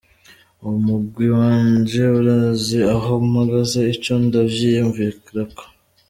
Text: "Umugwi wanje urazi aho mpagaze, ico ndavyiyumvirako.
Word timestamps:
"Umugwi 0.69 1.25
wanje 1.37 2.01
urazi 2.19 2.79
aho 2.95 3.11
mpagaze, 3.29 3.79
ico 3.93 4.13
ndavyiyumvirako. 4.25 5.63